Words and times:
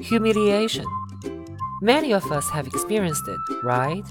Humiliation. 0.00 0.84
Many 1.82 2.12
of 2.12 2.30
us 2.30 2.48
have 2.50 2.66
experienced 2.66 3.26
it, 3.26 3.38
right? 3.62 4.04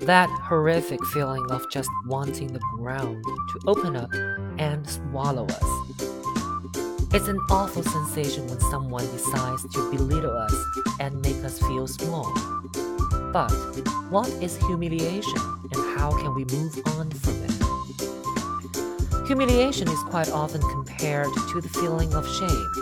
That 0.00 0.28
horrific 0.30 1.04
feeling 1.06 1.50
of 1.50 1.68
just 1.70 1.88
wanting 2.06 2.52
the 2.52 2.60
ground 2.76 3.24
to 3.24 3.60
open 3.66 3.96
up 3.96 4.12
and 4.58 4.88
swallow 4.88 5.46
us. 5.46 5.64
It's 7.14 7.28
an 7.28 7.40
awful 7.50 7.82
sensation 7.82 8.46
when 8.48 8.60
someone 8.60 9.06
decides 9.06 9.62
to 9.72 9.90
belittle 9.90 10.36
us 10.36 10.54
and 11.00 11.20
make 11.22 11.42
us 11.42 11.58
feel 11.58 11.86
small. 11.86 12.30
But 13.32 13.50
what 14.10 14.28
is 14.42 14.56
humiliation 14.58 15.40
and 15.72 15.98
how 15.98 16.10
can 16.10 16.34
we 16.34 16.44
move 16.44 16.78
on 16.86 17.10
from 17.10 17.34
it? 17.44 19.26
Humiliation 19.26 19.88
is 19.88 20.02
quite 20.04 20.30
often 20.30 20.60
compared 20.60 21.28
to 21.52 21.60
the 21.60 21.68
feeling 21.68 22.12
of 22.14 22.26
shame. 22.28 22.72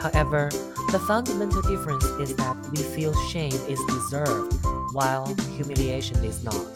However, 0.00 0.48
the 0.92 0.98
fundamental 1.06 1.60
difference 1.62 2.04
is 2.04 2.34
that 2.36 2.56
we 2.70 2.78
feel 2.78 3.14
shame 3.28 3.52
is 3.68 3.78
deserved 3.86 4.56
while 4.92 5.26
humiliation 5.56 6.24
is 6.24 6.42
not. 6.42 6.66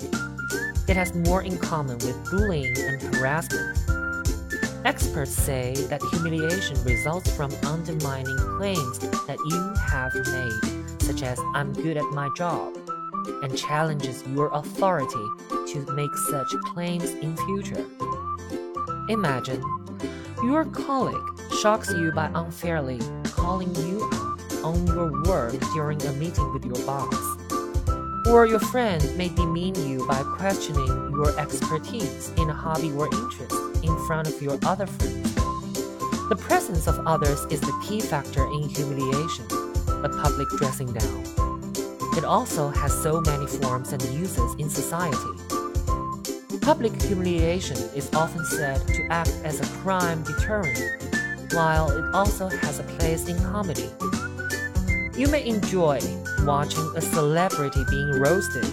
It 0.87 0.97
has 0.97 1.15
more 1.15 1.43
in 1.43 1.57
common 1.57 1.97
with 1.99 2.31
bullying 2.31 2.77
and 2.79 3.03
harassment. 3.15 3.79
Experts 4.85 5.33
say 5.33 5.75
that 5.89 6.03
humiliation 6.13 6.77
results 6.85 7.35
from 7.35 7.51
undermining 7.65 8.37
claims 8.59 8.99
that 9.27 9.39
you 9.47 9.75
have 9.81 10.13
made, 10.15 11.03
such 11.03 11.23
as 11.23 11.41
I'm 11.55 11.73
good 11.73 11.97
at 11.97 12.05
my 12.13 12.29
job, 12.37 12.77
and 13.43 13.57
challenges 13.57 14.23
your 14.29 14.51
authority 14.53 15.27
to 15.73 15.87
make 15.95 16.15
such 16.29 16.49
claims 16.75 17.11
in 17.11 17.35
future. 17.47 17.87
Imagine 19.09 19.63
your 20.43 20.67
colleague 20.67 21.34
shocks 21.61 21.93
you 21.93 22.13
by 22.13 22.31
unfairly 22.35 23.01
calling 23.25 23.75
you 23.75 24.09
out 24.13 24.41
on 24.65 24.87
your 24.87 25.23
work 25.25 25.55
during 25.75 26.01
a 26.07 26.13
meeting 26.13 26.53
with 26.53 26.65
your 26.65 26.87
boss. 26.87 27.37
Or 28.27 28.47
your 28.47 28.59
friend 28.59 29.03
may 29.19 29.29
demean 29.29 29.75
you 29.87 30.07
by 30.07 30.23
questioning 30.23 31.11
your 31.13 31.39
expertise 31.39 32.31
in 32.39 32.49
a 32.49 32.55
hobby 32.55 32.91
or 32.93 33.07
interest 33.07 33.55
in 33.83 34.07
front 34.07 34.29
of 34.29 34.41
your 34.41 34.59
other 34.65 34.87
friends. 34.87 35.35
The 36.31 36.37
presence 36.41 36.87
of 36.87 37.07
others 37.07 37.45
is 37.51 37.61
the 37.61 37.79
key 37.87 38.01
factor 38.01 38.45
in 38.47 38.69
humiliation, 38.69 39.45
a 40.03 40.09
public 40.09 40.49
dressing 40.57 40.91
down. 40.93 41.25
It 42.17 42.25
also 42.25 42.71
has 42.71 42.93
so 43.03 43.21
many 43.21 43.47
forms 43.47 43.93
and 43.93 44.03
uses 44.05 44.55
in 44.59 44.71
society. 44.71 45.19
Public 46.63 47.01
humiliation 47.03 47.77
is 47.95 48.11
often 48.15 48.43
said 48.47 48.81
to 48.89 49.07
act 49.11 49.35
as 49.45 49.61
a 49.61 49.67
crime 49.83 50.23
deterrent, 50.23 50.79
while 51.55 51.91
it 51.91 52.15
also 52.15 52.49
has 52.49 52.81
a 52.81 52.85
place 52.85 53.29
in 53.29 53.39
comedy. 53.45 53.89
You 55.17 55.29
may 55.29 55.47
enjoy 55.47 56.01
watching 56.41 56.93
a 56.97 57.01
celebrity 57.01 57.85
being 57.89 58.11
roasted, 58.21 58.67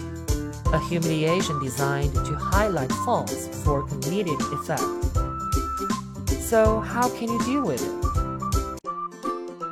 a 0.72 0.78
humiliation 0.88 1.60
designed 1.62 2.14
to 2.14 2.34
highlight 2.34 2.90
faults 3.04 3.48
for 3.62 3.86
comedic 3.86 4.40
effect. 4.52 4.82
So, 6.42 6.80
how 6.80 7.08
can 7.16 7.28
you 7.28 7.42
deal 7.44 7.62
with 7.62 7.80
it? 7.80 8.02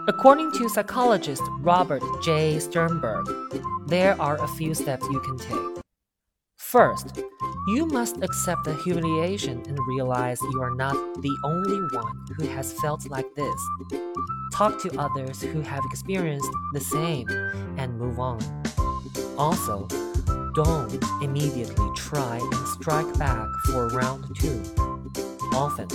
According 0.09 0.53
to 0.53 0.69
psychologist 0.69 1.43
Robert 1.59 2.03
J. 2.23 2.59
Sternberg, 2.59 3.27
there 3.87 4.21
are 4.21 4.43
a 4.43 4.49
few 4.49 4.75
steps 4.75 5.05
you 5.11 5.21
can 5.21 5.39
take. 5.39 5.80
First, 6.71 7.21
you 7.67 7.85
must 7.87 8.23
accept 8.23 8.63
the 8.63 8.75
humiliation 8.85 9.61
and 9.67 9.77
realize 9.89 10.41
you 10.41 10.63
are 10.63 10.73
not 10.73 10.95
the 11.21 11.37
only 11.43 11.97
one 11.97 12.25
who 12.37 12.47
has 12.47 12.75
felt 12.75 13.11
like 13.11 13.27
this. 13.35 13.61
Talk 14.53 14.81
to 14.83 14.97
others 14.97 15.43
who 15.43 15.63
have 15.63 15.83
experienced 15.87 16.49
the 16.73 16.79
same 16.79 17.29
and 17.77 17.99
move 17.99 18.21
on. 18.21 18.39
Also, 19.37 19.89
don't 20.55 20.97
immediately 21.21 21.91
try 21.97 22.37
and 22.37 22.69
strike 22.69 23.19
back 23.19 23.49
for 23.67 23.89
round 23.89 24.25
two. 24.39 24.63
Often, 25.53 25.89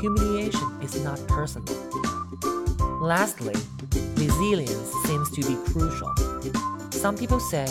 humiliation 0.00 0.80
is 0.82 1.02
not 1.02 1.18
personal. 1.26 1.74
Lastly, 3.00 3.56
resilience 4.14 4.92
seems 5.04 5.32
to 5.32 5.40
be 5.40 5.56
crucial. 5.72 6.31
Some 7.02 7.16
people 7.16 7.40
say, 7.40 7.66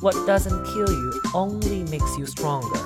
what 0.00 0.14
doesn't 0.26 0.64
kill 0.64 0.88
you 0.88 1.20
only 1.34 1.82
makes 1.90 2.16
you 2.16 2.24
stronger. 2.24 2.78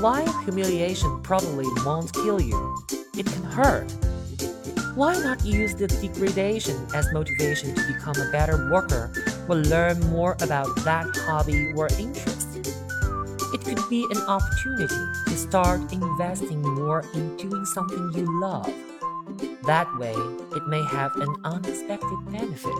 While 0.00 0.26
humiliation 0.40 1.22
probably 1.22 1.66
won't 1.86 2.12
kill 2.12 2.40
you, 2.40 2.76
it 3.16 3.24
can 3.24 3.44
hurt. 3.44 3.88
Why 4.96 5.14
not 5.22 5.44
use 5.44 5.76
the 5.76 5.86
degradation 5.86 6.88
as 6.92 7.06
motivation 7.12 7.72
to 7.76 7.86
become 7.86 8.16
a 8.16 8.32
better 8.32 8.68
worker 8.68 9.12
or 9.48 9.54
learn 9.54 10.00
more 10.10 10.36
about 10.40 10.74
that 10.82 11.06
hobby 11.18 11.72
or 11.76 11.86
interest? 11.96 12.48
It 13.54 13.60
could 13.60 13.88
be 13.88 14.04
an 14.10 14.22
opportunity 14.22 15.02
to 15.28 15.36
start 15.36 15.92
investing 15.92 16.62
more 16.62 17.04
in 17.14 17.36
doing 17.36 17.64
something 17.64 18.10
you 18.12 18.40
love. 18.40 18.74
That 19.66 19.86
way, 19.98 20.16
it 20.56 20.66
may 20.66 20.82
have 20.86 21.14
an 21.14 21.32
unexpected 21.44 22.18
benefit. 22.32 22.74